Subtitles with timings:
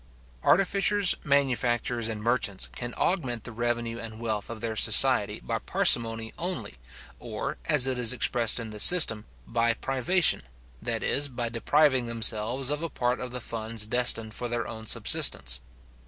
[0.41, 6.33] Artificers, manufacturers, and merchants, can augment the revenue and wealth of their society by parsimony
[6.39, 6.77] only;
[7.19, 10.41] or, as it is expressed in this system, by privation,
[10.81, 14.87] that is, by depriving themselves of a part of the funds destined for their own
[14.87, 15.61] subsistence.